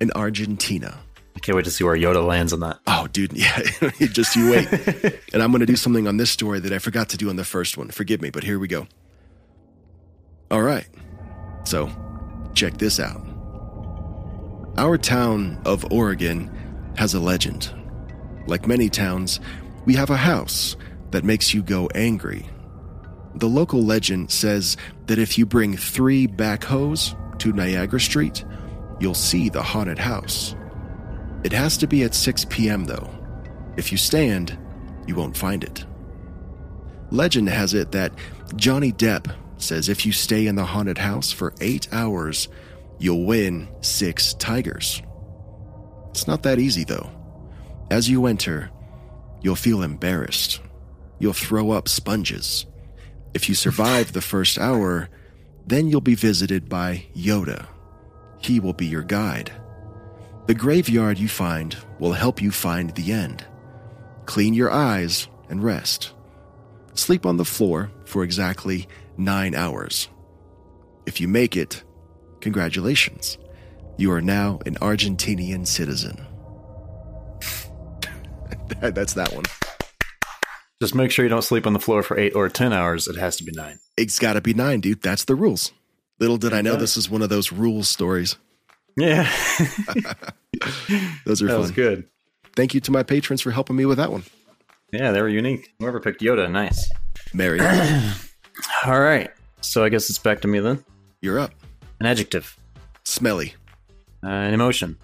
in 0.01 0.11
Argentina. 0.17 0.99
I 1.37 1.39
can't 1.39 1.55
wait 1.55 1.65
to 1.65 1.71
see 1.71 1.85
where 1.85 1.97
Yoda 1.97 2.27
lands 2.27 2.53
on 2.53 2.59
that. 2.61 2.81
Oh, 2.89 3.07
dude, 3.07 3.33
yeah, 3.37 3.63
just 4.01 4.35
you 4.35 4.51
wait. 4.51 4.67
and 5.33 5.41
I'm 5.41 5.53
going 5.53 5.61
to 5.61 5.67
do 5.67 5.77
something 5.77 6.09
on 6.09 6.17
this 6.17 6.31
story 6.31 6.59
that 6.59 6.73
I 6.73 6.81
forgot 6.81 7.09
to 7.11 7.17
do 7.17 7.31
on 7.31 7.37
the 7.37 7.45
first 7.45 7.79
one. 7.79 7.89
Forgive 7.89 8.21
me, 8.21 8.31
but 8.31 8.43
here 8.43 8.59
we 8.59 8.67
go. 8.67 8.89
All 10.51 10.63
right. 10.63 10.89
So, 11.65 11.89
check 12.55 12.79
this 12.79 12.99
out. 12.99 13.25
Our 14.77 14.99
town 14.99 15.63
of 15.65 15.91
Oregon 15.93 16.51
has 16.97 17.15
a 17.15 17.21
legend. 17.21 17.73
Like 18.47 18.67
many 18.67 18.89
towns, 18.89 19.41
we 19.85 19.95
have 19.95 20.11
a 20.11 20.17
house 20.17 20.77
that 21.11 21.25
makes 21.25 21.55
you 21.55 21.63
go 21.63 21.89
angry. 21.95 22.49
The 23.35 23.49
local 23.49 23.83
legend 23.83 24.31
says 24.31 24.77
that 25.07 25.19
if 25.19 25.39
you 25.39 25.47
bring 25.47 25.77
three 25.77 26.27
backhoes 26.27 27.17
to 27.39 27.53
Niagara 27.53 28.01
Street, 28.01 28.45
you'll 29.01 29.15
see 29.15 29.49
the 29.49 29.63
haunted 29.63 29.99
house. 29.99 30.55
It 31.45 31.53
has 31.53 31.77
to 31.79 31.87
be 31.87 32.03
at 32.05 32.15
6 32.15 32.47
p.m., 32.51 32.85
though. 32.85 33.11
If 33.77 33.91
you 33.91 33.99
stand, 33.99 34.59
you 35.07 35.15
won't 35.15 35.37
find 35.37 35.65
it. 35.65 35.85
Legend 37.11 37.49
has 37.49 37.75
it 37.75 37.93
that 37.93 38.13
Johnny 38.57 38.93
Depp 38.93 39.35
says 39.57 39.89
if 39.89 40.05
you 40.07 40.13
stay 40.13 40.47
in 40.47 40.57
the 40.57 40.65
haunted 40.65 40.99
house 40.99 41.33
for 41.33 41.55
eight 41.61 41.89
hours, 41.93 42.49
you'll 42.99 43.25
win 43.25 43.69
six 43.81 44.35
tigers. 44.35 45.03
It's 46.11 46.27
not 46.27 46.43
that 46.43 46.59
easy, 46.59 46.85
though. 46.85 47.11
As 47.93 48.09
you 48.09 48.25
enter, 48.25 48.71
you'll 49.43 49.55
feel 49.55 49.83
embarrassed. 49.83 50.63
You'll 51.19 51.35
throw 51.35 51.73
up 51.73 51.91
sponges. 51.91 52.65
If 53.35 53.51
you 53.51 53.55
survive 53.55 54.15
the 54.15 54.23
first 54.23 54.59
hour, 54.59 55.11
then 55.67 55.89
you'll 55.89 56.01
be 56.01 56.15
visited 56.15 56.71
by 56.71 57.05
Yoda. 57.15 57.67
He 58.39 58.61
will 58.61 58.73
be 58.73 58.87
your 58.87 59.03
guide. 59.03 59.53
The 60.47 60.55
graveyard 60.55 61.19
you 61.19 61.29
find 61.29 61.77
will 61.99 62.15
help 62.15 62.41
you 62.41 62.51
find 62.51 62.95
the 62.95 63.13
end. 63.13 63.45
Clean 64.25 64.55
your 64.55 64.71
eyes 64.71 65.29
and 65.51 65.63
rest. 65.63 66.15
Sleep 66.95 67.27
on 67.27 67.37
the 67.37 67.45
floor 67.45 67.93
for 68.07 68.25
exactly 68.25 68.89
nine 69.19 69.55
hours. 69.55 70.09
If 71.05 71.21
you 71.21 71.29
make 71.29 71.59
it, 71.59 71.85
congratulations. 72.41 73.37
You 73.99 74.13
are 74.13 74.23
now 74.23 74.61
an 74.65 74.77
Argentinian 74.77 75.67
citizen. 75.67 76.27
That's 78.81 79.15
that 79.15 79.33
one. 79.33 79.45
Just 80.81 80.95
make 80.95 81.11
sure 81.11 81.25
you 81.25 81.29
don't 81.29 81.43
sleep 81.43 81.67
on 81.67 81.73
the 81.75 81.79
floor 81.79 82.03
for 82.03 82.19
eight 82.19 82.35
or 82.35 82.49
10 82.49 82.73
hours. 82.73 83.07
It 83.07 83.17
has 83.17 83.37
to 83.37 83.45
be 83.45 83.53
nine. 83.53 83.79
It's 83.97 84.19
got 84.19 84.33
to 84.33 84.41
be 84.41 84.53
nine, 84.55 84.81
dude. 84.81 85.03
That's 85.03 85.25
the 85.25 85.35
rules. 85.37 85.73
Little 86.19 86.37
did 86.39 86.53
I 86.53 86.61
know 86.61 86.77
this 86.77 86.97
is 86.97 87.09
one 87.09 87.23
of 87.23 87.29
those 87.29 87.53
rules 87.53 87.89
stories. 87.89 88.37
Yeah. 88.97 89.23
Those 91.25 91.41
are 91.43 91.47
that 91.47 91.53
fun. 91.53 91.61
was 91.61 91.71
good. 91.71 92.09
Thank 92.55 92.75
you 92.75 92.81
to 92.81 92.91
my 92.91 93.03
patrons 93.03 93.41
for 93.41 93.51
helping 93.51 93.77
me 93.77 93.87
with 93.87 93.97
that 93.99 94.13
one. 94.13 94.25
Yeah, 94.93 95.13
they 95.13 95.23
were 95.23 95.29
unique. 95.29 95.73
Whoever 95.79 95.99
picked 96.01 96.21
Yoda, 96.21 96.51
nice. 96.51 96.91
Mary, 97.33 97.59
All 98.85 99.01
right. 99.01 99.31
So 99.63 99.83
I 99.85 99.89
guess 99.89 100.11
it's 100.11 100.19
back 100.19 100.41
to 100.43 100.49
me 100.49 100.59
then. 100.61 100.85
you're 101.23 101.39
up. 101.39 101.53
An 102.01 102.07
adjective, 102.07 102.59
Smelly, 103.05 103.55
uh, 104.23 104.29
an 104.29 104.53
emotion, 104.53 104.99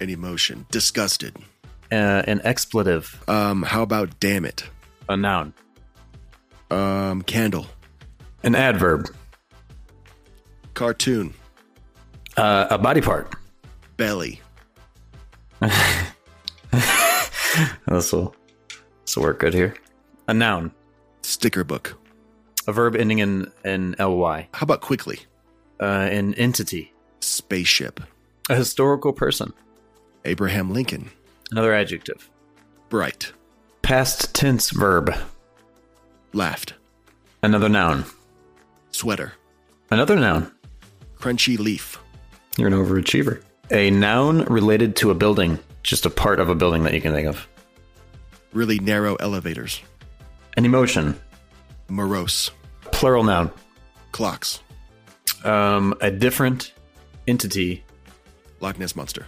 an 0.00 0.08
emotion, 0.10 0.66
disgusted. 0.70 1.36
Uh, 1.92 2.22
an 2.26 2.40
expletive, 2.44 3.22
Um, 3.28 3.62
how 3.62 3.82
about 3.82 4.18
damn 4.20 4.44
it? 4.44 4.64
a 5.08 5.16
noun, 5.16 5.52
Um, 6.70 7.22
candle, 7.22 7.66
an 8.44 8.54
adverb, 8.54 9.08
cartoon, 10.74 11.34
uh, 12.36 12.66
a 12.70 12.78
body 12.78 13.00
part. 13.00 13.34
belly, 13.96 14.40
This 17.86 18.12
will 18.12 18.34
this 19.04 19.16
will 19.16 19.24
work 19.24 19.40
good 19.40 19.54
here. 19.54 19.74
A 20.28 20.34
noun, 20.34 20.70
sticker 21.22 21.64
book. 21.64 21.96
a 22.68 22.72
verb 22.72 22.94
ending 22.94 23.18
in 23.18 23.50
in 23.64 23.96
ly, 23.98 24.48
How 24.54 24.64
about 24.64 24.80
quickly? 24.80 25.20
uh, 25.80 26.08
an 26.12 26.34
entity, 26.34 26.92
Spaceship, 27.20 28.00
a 28.48 28.54
historical 28.54 29.12
person. 29.12 29.52
Abraham 30.24 30.72
Lincoln, 30.72 31.10
Another 31.52 31.74
adjective, 31.74 32.30
bright, 32.88 33.32
past 33.82 34.34
tense 34.34 34.70
verb. 34.70 35.12
laughed, 36.32 36.74
Another 37.42 37.68
noun, 37.68 38.04
sweater, 38.90 39.32
another 39.90 40.16
noun. 40.16 40.52
crunchy 41.18 41.58
leaf, 41.58 41.98
You're 42.56 42.68
an 42.68 42.74
overachiever. 42.74 43.42
A 43.72 43.90
noun 43.90 44.44
related 44.44 44.96
to 44.96 45.10
a 45.10 45.14
building, 45.14 45.58
just 45.82 46.04
a 46.06 46.10
part 46.10 46.38
of 46.40 46.48
a 46.48 46.54
building 46.54 46.82
that 46.84 46.94
you 46.94 47.00
can 47.00 47.12
think 47.12 47.26
of. 47.28 47.46
really 48.52 48.78
narrow 48.78 49.16
elevators, 49.16 49.80
An 50.56 50.64
emotion, 50.64 51.18
morose, 51.88 52.50
plural 52.92 53.24
noun. 53.24 53.50
clocks, 54.12 54.60
Um, 55.44 55.94
a 56.00 56.10
different 56.10 56.74
entity, 57.26 57.82
Loch 58.60 58.78
Ness 58.78 58.94
monster, 58.94 59.26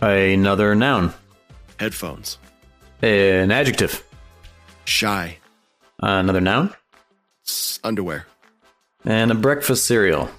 another 0.00 0.74
noun. 0.74 1.12
Headphones, 1.78 2.38
An 3.02 3.50
adjective, 3.50 4.02
shy, 4.84 5.38
uh, 6.02 6.06
another 6.06 6.40
noun. 6.40 6.72
s- 7.46 7.78
underwear, 7.84 8.26
And 9.04 9.30
a 9.30 9.34
breakfast 9.34 9.86
cereal. 9.86 10.30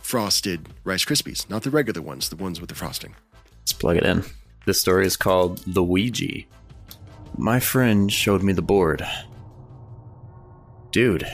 frosted 0.00 0.68
Rice 0.84 1.04
Krispies, 1.04 1.48
not 1.50 1.62
the 1.64 1.70
regular 1.70 2.00
ones, 2.00 2.28
the 2.28 2.36
ones 2.36 2.60
with 2.60 2.68
the 2.68 2.74
frosting. 2.76 3.14
Let's 3.60 3.72
plug 3.72 3.96
it 3.96 4.04
in. 4.04 4.24
This 4.64 4.80
story 4.80 5.04
is 5.06 5.16
called 5.16 5.58
The 5.66 5.82
Ouija. 5.82 6.44
My 7.36 7.58
friend 7.60 8.10
showed 8.12 8.42
me 8.42 8.52
the 8.52 8.62
board. 8.62 9.04
Dude, 10.92 11.26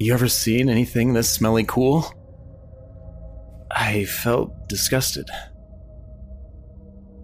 you 0.00 0.12
ever 0.12 0.28
seen 0.28 0.68
anything 0.68 1.12
this 1.12 1.28
smelly 1.30 1.64
cool? 1.64 2.12
I 3.70 4.04
felt 4.06 4.68
disgusted. 4.68 5.28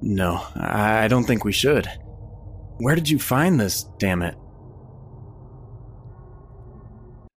No, 0.03 0.45
I 0.57 1.09
don't 1.09 1.25
think 1.25 1.45
we 1.45 1.53
should. 1.53 1.87
Where 2.79 2.95
did 2.95 3.09
you 3.09 3.19
find 3.19 3.59
this, 3.59 3.85
damn 3.99 4.23
it? 4.23 4.35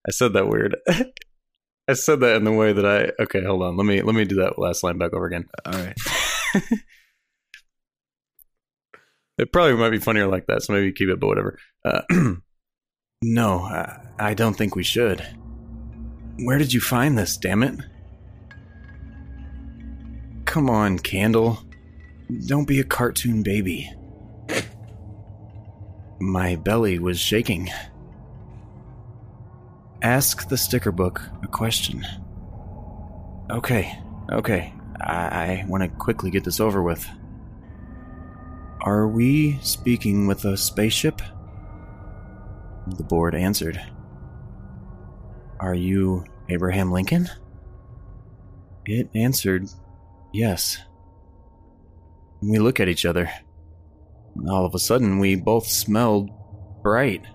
I 0.07 0.12
said 0.12 0.34
that 0.34 0.48
weird. 0.48 0.75
I 1.88 1.93
said 1.93 2.19
that 2.22 2.36
in 2.36 2.43
the 2.43 2.51
way 2.51 2.74
that 2.74 2.86
I 2.86 3.12
Okay, 3.24 3.43
hold 3.43 3.62
on. 3.62 3.77
Let 3.77 3.86
me 3.86 4.01
let 4.01 4.15
me 4.15 4.25
do 4.25 4.38
that 4.38 4.57
last 4.57 4.84
line 4.84 4.98
back 4.98 5.13
over 5.13 5.27
again. 5.27 5.45
All 5.65 5.74
right. 5.74 5.95
It 9.38 9.51
probably 9.51 9.75
might 9.75 9.89
be 9.89 10.00
funnier 10.00 10.27
like 10.27 10.48
that, 10.48 10.63
so 10.63 10.74
maybe 10.74 10.93
keep 10.93 11.10
it, 11.10 11.19
but 11.19 11.27
whatever. 11.27 11.60
Uh, 11.84 12.01
no, 13.22 13.60
I, 13.60 14.00
I 14.17 14.34
don't 14.34 14.53
think 14.53 14.75
we 14.75 14.84
should. 14.84 15.25
Where 16.43 16.57
did 16.57 16.72
you 16.72 16.79
find 16.79 17.17
this, 17.17 17.36
damn 17.36 17.63
it? 17.63 17.77
Come 20.45 20.69
on, 20.69 21.00
Candle. 21.00 21.64
Don't 22.48 22.67
be 22.67 22.79
a 22.79 22.84
cartoon 22.84 23.44
baby. 23.44 23.91
My 26.20 26.55
belly 26.55 26.98
was 26.98 27.20
shaking. 27.20 27.70
Ask 30.01 30.50
the 30.50 30.58
sticker 30.58 30.91
book 30.91 31.22
a 31.44 31.48
question. 31.48 32.05
Okay, 33.51 33.98
okay. 34.32 34.74
I, 35.00 35.13
I 35.15 35.65
want 35.67 35.84
to 35.84 35.89
quickly 35.89 36.32
get 36.32 36.44
this 36.44 36.60
over 36.60 36.82
with. 36.82 37.08
Are 38.82 39.08
we 39.08 39.60
speaking 39.62 40.27
with 40.27 40.46
a 40.46 40.58
spaceship? 40.58 41.22
The 42.88 43.03
board 43.03 43.36
answered. 43.36 43.82
Are 45.60 45.74
you 45.74 46.25
Abraham 46.50 46.91
Lincoln? 46.91 47.29
It 48.86 49.10
answered, 49.15 49.70
Yes. 50.34 50.77
We 52.42 52.60
look 52.60 52.80
at 52.80 52.88
each 52.88 53.06
other. 53.06 53.30
All 54.50 54.65
of 54.65 54.75
a 54.75 54.80
sudden, 54.80 55.20
we 55.20 55.36
both 55.36 55.68
smelled 55.68 56.30
bright. 56.84 57.25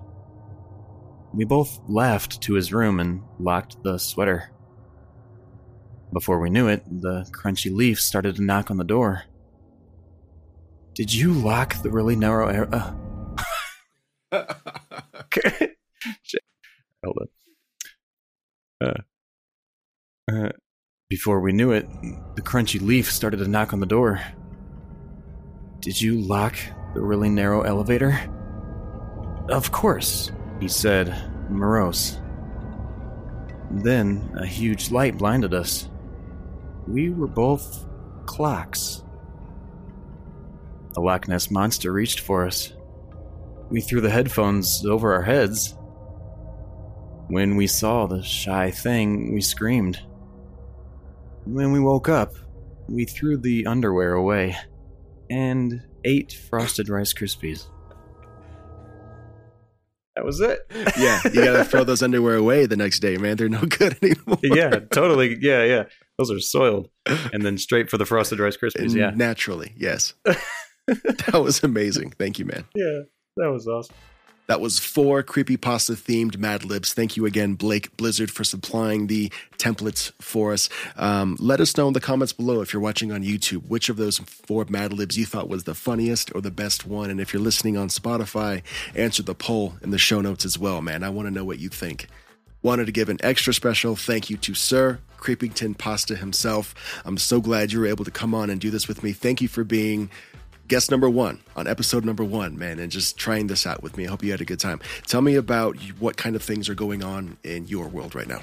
We 1.33 1.45
both 1.45 1.81
laughed 1.89 2.41
to 2.43 2.55
his 2.55 2.73
room 2.73 3.01
and 3.01 3.23
locked 3.39 3.83
the 3.83 3.99
sweater. 3.99 4.51
Before 6.13 6.41
we 6.41 6.51
knew 6.51 6.69
it, 6.69 6.85
the 6.87 7.25
crunchy 7.31 7.75
leaf 7.75 8.01
started 8.01 8.37
to 8.37 8.43
knock 8.43 8.71
on 8.71 8.77
the 8.77 8.85
door. 8.85 9.25
Did 10.95 11.15
you 11.15 11.33
lock 11.33 11.81
the 11.83 11.91
really 11.91 12.17
narrow 12.17 12.49
area? 12.49 12.97
Uh, 14.33 14.55
Hold 17.05 17.19
on. 17.21 17.29
Uh, 18.81 18.95
uh, 20.31 20.49
before 21.09 21.41
we 21.41 21.53
knew 21.53 21.73
it, 21.73 21.89
the 22.35 22.43
crunchy 22.43 22.81
leaf 22.81 23.11
started 23.11 23.39
to 23.39 23.49
knock 23.49 23.73
on 23.73 23.81
the 23.81 23.87
door. 23.87 24.21
Did 25.81 25.99
you 25.99 26.21
lock 26.21 26.57
the 26.93 27.01
really 27.01 27.31
narrow 27.31 27.63
elevator? 27.63 28.21
Of 29.49 29.73
course, 29.73 30.31
he 30.61 30.69
said, 30.69 31.17
morose. 31.49 32.21
Then 33.71 34.31
a 34.39 34.45
huge 34.45 34.91
light 34.91 35.17
blinded 35.17 35.55
us. 35.55 35.89
We 36.87 37.09
were 37.09 37.27
both 37.27 37.87
clocks. 38.27 39.03
The 40.93 41.01
Loch 41.01 41.29
Ness 41.29 41.51
monster 41.51 41.93
reached 41.93 42.21
for 42.21 42.47
us. 42.47 42.75
We 43.71 43.81
threw 43.81 44.03
the 44.03 44.11
headphones 44.11 44.85
over 44.85 45.15
our 45.15 45.23
heads. 45.23 45.75
When 47.29 47.57
we 47.57 47.67
saw 47.67 48.07
the 48.07 48.23
shy 48.23 48.71
thing, 48.71 49.33
we 49.33 49.41
screamed. 49.41 49.99
When 51.47 51.73
we 51.73 51.81
woke 51.81 52.11
up, 52.11 52.35
we 52.87 53.07
threw 53.07 53.39
the 53.39 53.67
underwear 53.67 54.13
away 54.13 54.57
and 55.31 55.81
eight 56.05 56.33
frosted 56.33 56.89
Rice 56.89 57.15
Krispies. 57.15 57.67
That 60.17 60.25
was 60.25 60.41
it. 60.41 60.67
yeah, 60.99 61.21
you 61.25 61.45
gotta 61.45 61.65
throw 61.65 61.85
those 61.85 62.03
underwear 62.03 62.35
away 62.35 62.67
the 62.67 62.77
next 62.77 62.99
day, 62.99 63.17
man. 63.17 63.37
They're 63.37 63.49
no 63.49 63.63
good 63.63 63.97
anymore. 64.03 64.39
yeah, 64.43 64.81
totally. 64.93 65.39
Yeah, 65.41 65.65
yeah. 65.65 65.85
Those 66.19 66.31
are 66.31 66.41
soiled. 66.41 66.91
And 67.33 67.45
then 67.45 67.59
straight 67.59 67.91
for 67.91 67.97
the 67.97 68.07
frosted 68.07 68.39
Rice 68.39 68.57
Krispies. 68.57 68.95
Yeah. 68.95 69.11
Naturally, 69.15 69.73
yes. 69.77 70.15
that 70.87 71.41
was 71.43 71.63
amazing. 71.65 72.11
Thank 72.19 72.39
you, 72.39 72.45
man. 72.45 72.65
Yeah, 72.75 73.01
that 73.37 73.51
was 73.51 73.67
awesome. 73.67 73.97
That 74.51 74.61
was 74.61 74.81
four 74.81 75.23
creepypasta 75.23 75.95
themed 75.95 76.37
Mad 76.37 76.65
Libs. 76.65 76.93
Thank 76.93 77.17
you 77.17 77.25
again, 77.25 77.55
Blake 77.55 77.97
Blizzard, 77.97 78.33
for 78.33 78.43
supplying 78.43 79.07
the 79.07 79.31
templates 79.59 80.11
for 80.21 80.53
us. 80.53 80.69
Um, 80.97 81.37
let 81.39 81.61
us 81.61 81.77
know 81.77 81.87
in 81.87 81.93
the 81.93 82.01
comments 82.01 82.33
below 82.33 82.61
if 82.61 82.73
you're 82.73 82.83
watching 82.83 83.13
on 83.13 83.23
YouTube 83.23 83.69
which 83.69 83.89
of 83.89 83.97
those 83.97 84.19
four 84.19 84.67
Mad 84.69 84.93
Libs 84.93 85.17
you 85.17 85.25
thought 85.25 85.49
was 85.49 85.63
the 85.63 85.75
funniest 85.77 86.35
or 86.35 86.41
the 86.41 86.51
best 86.51 86.85
one. 86.85 87.11
And 87.11 87.21
if 87.21 87.33
you're 87.33 87.41
listening 87.41 87.77
on 87.77 87.91
Spotify, 87.91 88.63
answer 88.97 89.23
the 89.23 89.37
poll 89.37 89.75
in 89.83 89.91
the 89.91 89.99
show 89.99 90.21
notes 90.21 90.45
as 90.45 90.59
well, 90.59 90.83
man. 90.83 91.05
I 91.05 91.11
want 91.11 91.29
to 91.29 91.33
know 91.33 91.45
what 91.45 91.61
you 91.61 91.69
think. 91.69 92.09
Wanted 92.61 92.87
to 92.87 92.93
give 92.93 93.09
an 93.09 93.19
extra 93.23 93.55
special 93.55 93.95
thank 93.95 94.31
you 94.31 94.37
to 94.39 94.55
Sir 94.55 94.99
Creepington 95.17 95.79
Pasta 95.79 96.17
himself. 96.17 96.75
I'm 97.05 97.19
so 97.19 97.41
glad 97.41 97.71
you 97.71 97.79
were 97.79 97.87
able 97.87 98.05
to 98.05 98.11
come 98.11 98.35
on 98.35 98.51
and 98.51 98.61
do 98.61 98.71
this 98.71 98.89
with 98.89 99.05
me. 99.05 99.13
Thank 99.13 99.41
you 99.41 99.47
for 99.47 99.63
being 99.63 100.11
guest 100.71 100.91
number 100.91 101.11
one 101.11 101.41
on 101.57 101.67
episode 101.67 102.05
number 102.05 102.25
one, 102.25 102.57
man, 102.57 102.79
and 102.79 102.91
just 102.91 103.19
trying 103.19 103.49
this 103.49 103.67
out 103.67 103.83
with 103.83 103.99
me. 103.99 104.07
I 104.07 104.11
hope 104.11 104.23
you 104.23 104.31
had 104.31 104.41
a 104.41 104.45
good 104.45 104.61
time. 104.61 104.81
Tell 105.07 105.21
me 105.21 105.35
about 105.35 105.77
what 105.99 106.17
kind 106.17 106.37
of 106.37 106.43
things 106.43 106.69
are 106.69 106.75
going 106.75 107.03
on 107.03 107.37
in 107.43 107.67
your 107.67 107.89
world 107.89 108.15
right 108.15 108.29
now. 108.29 108.41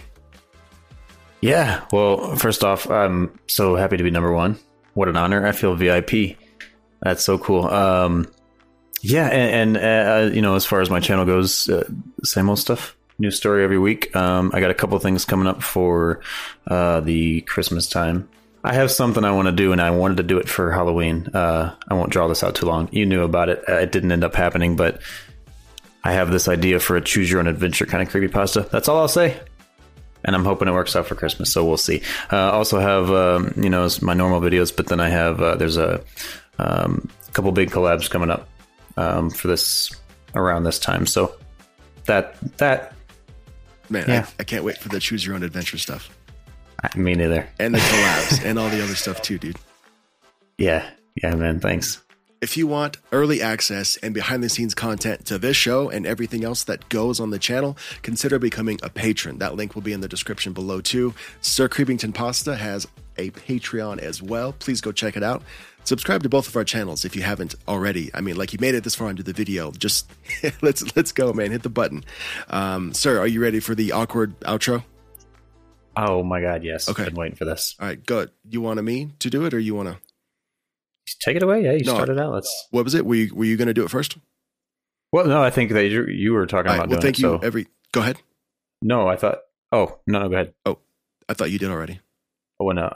Yeah, 1.41 1.85
well, 1.91 2.35
first 2.35 2.63
off, 2.63 2.89
I'm 2.89 3.39
so 3.47 3.75
happy 3.75 3.95
to 3.95 4.03
be 4.03 4.11
number 4.11 4.33
one. 4.33 4.59
What 4.93 5.07
an 5.07 5.15
honor! 5.15 5.47
I 5.47 5.53
feel 5.53 5.73
VIP. 5.75 6.37
That's 7.01 7.23
so 7.23 7.37
cool. 7.37 7.65
Um, 7.67 8.27
yeah, 9.01 9.27
and, 9.27 9.77
and 9.77 10.29
uh, 10.31 10.35
you 10.35 10.41
know, 10.41 10.55
as 10.55 10.65
far 10.65 10.81
as 10.81 10.89
my 10.89 10.99
channel 10.99 11.25
goes, 11.25 11.69
uh, 11.69 11.87
same 12.23 12.49
old 12.49 12.59
stuff. 12.59 12.95
New 13.19 13.31
story 13.31 13.63
every 13.63 13.79
week. 13.79 14.15
Um, 14.15 14.51
I 14.53 14.59
got 14.59 14.69
a 14.69 14.75
couple 14.75 14.99
things 14.99 15.25
coming 15.25 15.47
up 15.47 15.63
for 15.63 16.19
uh, 16.67 16.99
the 16.99 17.41
Christmas 17.41 17.87
time. 17.87 18.27
I 18.63 18.73
have 18.73 18.91
something 18.91 19.23
I 19.23 19.31
want 19.31 19.47
to 19.47 19.51
do, 19.51 19.71
and 19.71 19.81
I 19.81 19.91
wanted 19.91 20.17
to 20.17 20.23
do 20.23 20.37
it 20.37 20.49
for 20.49 20.71
Halloween. 20.71 21.27
Uh, 21.33 21.75
I 21.87 21.93
won't 21.93 22.11
draw 22.11 22.27
this 22.27 22.43
out 22.43 22.55
too 22.55 22.65
long. 22.65 22.89
You 22.91 23.05
knew 23.05 23.23
about 23.23 23.49
it. 23.49 23.63
Uh, 23.67 23.75
it 23.75 23.91
didn't 23.91 24.11
end 24.11 24.23
up 24.23 24.35
happening, 24.35 24.75
but 24.75 25.01
I 26.03 26.13
have 26.13 26.31
this 26.31 26.47
idea 26.47 26.79
for 26.79 26.95
a 26.95 27.01
choose 27.01 27.29
your 27.29 27.39
own 27.39 27.47
adventure 27.47 27.85
kind 27.85 28.01
of 28.01 28.09
creepy 28.09 28.27
pasta. 28.27 28.61
That's 28.71 28.87
all 28.87 28.99
I'll 28.99 29.07
say. 29.07 29.39
And 30.23 30.35
I'm 30.35 30.43
hoping 30.43 30.67
it 30.67 30.71
works 30.71 30.95
out 30.95 31.05
for 31.05 31.15
Christmas, 31.15 31.51
so 31.51 31.63
we'll 31.63 31.77
see. 31.77 32.01
Uh, 32.31 32.51
also 32.51 32.79
have 32.79 33.11
um, 33.11 33.53
you 33.55 33.69
know 33.69 33.87
my 34.01 34.13
normal 34.13 34.41
videos, 34.41 34.75
but 34.75 34.87
then 34.87 34.99
I 34.99 35.09
have 35.09 35.41
uh, 35.41 35.55
there's 35.55 35.77
a 35.77 36.01
um, 36.59 37.09
couple 37.33 37.51
big 37.51 37.71
collabs 37.71 38.09
coming 38.09 38.29
up 38.29 38.49
um, 38.97 39.29
for 39.29 39.47
this 39.47 39.91
around 40.33 40.63
this 40.63 40.79
time. 40.79 41.05
So 41.05 41.35
that 42.05 42.35
that 42.57 42.93
man, 43.89 44.05
yeah. 44.07 44.25
I, 44.27 44.33
I 44.39 44.43
can't 44.43 44.63
wait 44.63 44.77
for 44.77 44.89
the 44.89 44.99
choose 44.99 45.25
your 45.25 45.35
own 45.35 45.43
adventure 45.43 45.77
stuff. 45.77 46.09
Me 46.95 47.15
neither. 47.15 47.47
And 47.59 47.73
the 47.73 47.79
collabs 47.79 48.45
and 48.45 48.59
all 48.59 48.69
the 48.69 48.83
other 48.83 48.95
stuff 48.95 49.21
too, 49.21 49.37
dude. 49.37 49.57
Yeah. 50.57 50.89
Yeah, 51.21 51.35
man. 51.35 51.59
Thanks. 51.59 52.03
If 52.39 52.55
you 52.55 52.67
want 52.67 52.97
early 53.11 53.41
access 53.41 53.97
and 53.97 54.13
behind 54.13 54.43
the 54.43 54.49
scenes 54.49 54.75
content 54.75 55.25
to 55.25 55.39
this 55.39 55.57
show 55.57 55.89
and 55.89 56.05
everything 56.05 56.43
else 56.43 56.65
that 56.65 56.87
goes 56.87 57.19
on 57.19 57.31
the 57.31 57.39
channel, 57.39 57.75
consider 58.03 58.37
becoming 58.37 58.79
a 58.83 58.89
patron. 58.89 59.39
That 59.39 59.55
link 59.55 59.73
will 59.73 59.81
be 59.81 59.91
in 59.91 60.01
the 60.01 60.07
description 60.07 60.53
below 60.53 60.79
too. 60.79 61.15
Sir 61.41 61.67
Creepington 61.67 62.13
Pasta 62.13 62.55
has 62.55 62.87
a 63.17 63.31
Patreon 63.31 63.97
as 63.97 64.21
well. 64.21 64.53
Please 64.53 64.81
go 64.81 64.91
check 64.91 65.17
it 65.17 65.23
out. 65.23 65.41
Subscribe 65.83 66.21
to 66.21 66.29
both 66.29 66.47
of 66.47 66.55
our 66.55 66.63
channels 66.63 67.05
if 67.05 67.15
you 67.15 67.23
haven't 67.23 67.55
already. 67.67 68.11
I 68.13 68.21
mean, 68.21 68.35
like 68.35 68.53
you 68.53 68.59
made 68.61 68.75
it 68.75 68.83
this 68.83 68.93
far 68.93 69.09
into 69.09 69.23
the 69.23 69.33
video. 69.33 69.71
Just 69.71 70.11
let's 70.61 70.95
let's 70.95 71.11
go, 71.11 71.33
man. 71.33 71.49
Hit 71.51 71.63
the 71.63 71.69
button. 71.69 72.03
Um, 72.49 72.93
sir, 72.93 73.19
are 73.19 73.27
you 73.27 73.41
ready 73.41 73.59
for 73.59 73.73
the 73.73 73.93
awkward 73.93 74.39
outro? 74.41 74.83
Oh 75.97 76.23
my 76.23 76.41
god, 76.41 76.63
yes. 76.63 76.87
Okay. 76.89 77.03
I've 77.03 77.09
Been 77.09 77.15
waiting 77.19 77.35
for 77.35 77.45
this. 77.45 77.75
All 77.79 77.87
right, 77.87 78.03
good. 78.05 78.31
You 78.49 78.61
want 78.61 78.81
me 78.83 79.11
to 79.19 79.29
do 79.29 79.45
it, 79.45 79.53
or 79.53 79.59
you 79.59 79.73
want 79.75 79.89
to 79.89 79.97
take 81.21 81.35
it 81.35 81.43
away? 81.43 81.63
Yeah, 81.63 81.71
you 81.73 81.83
No. 81.85 81.93
started 81.95 82.19
out. 82.19 82.33
Let's. 82.33 82.67
What 82.71 82.83
was 82.83 82.93
it? 82.93 83.05
Were 83.05 83.15
you 83.15 83.33
were 83.33 83.45
you 83.45 83.57
going 83.57 83.67
to 83.67 83.73
do 83.73 83.83
it 83.83 83.89
first? 83.89 84.17
Well, 85.11 85.25
no, 85.25 85.41
I 85.41 85.49
think 85.49 85.71
that 85.71 85.87
you, 85.87 86.05
you 86.07 86.33
were 86.33 86.45
talking 86.45 86.69
All 86.69 86.77
right. 86.77 86.83
about 86.85 86.89
Well, 86.89 86.99
doing 86.99 87.13
thank 87.13 87.19
it. 87.19 87.21
you. 87.21 87.39
So 87.39 87.45
Every 87.45 87.67
go 87.93 88.01
ahead. 88.01 88.17
no, 88.81 89.07
I 89.07 89.15
thought. 89.15 89.39
Oh 89.71 89.99
no, 90.07 90.19
no, 90.19 90.29
go 90.29 90.35
ahead. 90.35 90.53
Oh, 90.65 90.79
I 91.29 91.33
thought 91.33 91.49
you 91.51 91.59
did 91.59 91.69
already. 91.71 91.99
Oh, 92.59 92.69
and 92.69 92.79
uh, 92.79 92.91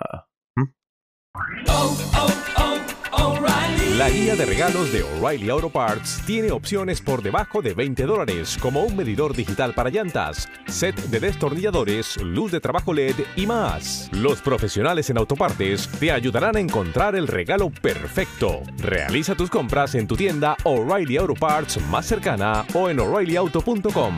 La 3.98 4.10
guía 4.10 4.38
de 4.38 4.46
regalos 4.46 4.94
de 4.94 5.04
O'Reilly 5.04 5.50
Auto 5.50 5.70
Parts 5.70 6.22
tiene 6.26 6.52
opciones 6.52 7.02
por 7.02 7.22
debajo 7.22 7.62
de 7.62 7.74
20 7.74 8.06
dólares, 8.06 8.58
como 8.62 8.84
un 8.84 8.96
medidor 8.96 9.36
digital 9.36 9.74
para 9.74 9.90
llantas, 9.90 10.48
set 10.68 10.96
de 10.96 11.20
destornilladores, 11.20 12.16
luz 12.22 12.54
de 12.54 12.62
trabajo 12.62 12.94
LED 12.94 13.16
y 13.36 13.46
más. 13.46 14.10
Los 14.14 14.42
profesionales 14.42 15.10
en 15.10 15.18
autopartes 15.18 15.90
te 16.00 16.10
ayudarán 16.10 16.56
a 16.56 16.62
encontrar 16.62 17.16
el 17.16 17.28
regalo 17.28 17.70
perfecto. 17.70 18.62
Realiza 18.78 19.36
tus 19.36 19.50
compras 19.50 19.94
en 19.96 20.08
tu 20.08 20.16
tienda 20.16 20.56
O'Reilly 20.64 21.18
Auto 21.18 21.36
Parts 21.36 21.82
más 21.90 22.06
cercana 22.06 22.66
o 22.74 22.90
en 22.90 22.98
o'ReillyAuto.com. 22.98 24.18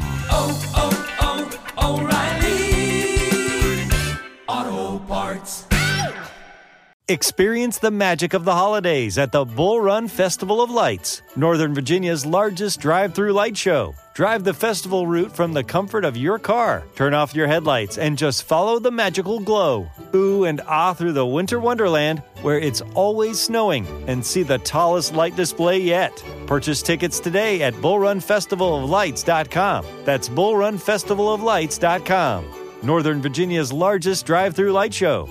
Experience 7.14 7.78
the 7.78 7.92
magic 7.92 8.34
of 8.34 8.44
the 8.44 8.56
holidays 8.56 9.20
at 9.20 9.32
the 9.32 9.46
Bull 9.46 9.80
Run 9.80 10.08
Festival 10.08 10.64
of 10.64 10.72
Lights, 10.72 11.22
Northern 11.36 11.76
Virginia's 11.76 12.26
largest 12.26 12.80
drive 12.80 13.14
through 13.14 13.34
light 13.34 13.56
show. 13.56 13.94
Drive 14.16 14.44
the 14.44 14.56
festival 14.56 15.06
route 15.06 15.32
from 15.32 15.54
the 15.54 15.64
comfort 15.64 16.06
of 16.06 16.18
your 16.18 16.40
car. 16.40 16.84
Turn 16.96 17.14
off 17.14 17.36
your 17.36 17.46
headlights 17.46 18.00
and 18.00 18.18
just 18.18 18.46
follow 18.46 18.80
the 18.80 18.90
magical 18.90 19.40
glow. 19.40 19.92
Ooh 20.16 20.46
and 20.46 20.60
ah 20.66 20.96
through 20.96 21.14
the 21.14 21.24
winter 21.24 21.60
wonderland 21.60 22.24
where 22.42 22.58
it's 22.58 22.82
always 22.96 23.40
snowing 23.40 23.86
and 24.08 24.26
see 24.26 24.42
the 24.42 24.58
tallest 24.58 25.14
light 25.14 25.36
display 25.36 25.78
yet. 25.78 26.16
Purchase 26.48 26.82
tickets 26.82 27.20
today 27.20 27.62
at 27.62 27.76
bullrunfestivaloflights.com. 27.76 29.86
That's 30.04 30.30
bullrunfestivaloflights.com. 30.30 32.46
Northern 32.82 33.22
Virginia's 33.22 33.72
largest 33.72 34.26
drive 34.26 34.56
through 34.56 34.72
light 34.72 34.96
show. 34.96 35.30